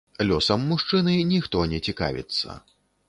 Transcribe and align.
Лёсам 0.29 0.63
мужчыны 0.71 1.13
ніхто 1.33 1.63
не 1.75 1.83
цікавіцца. 1.91 2.59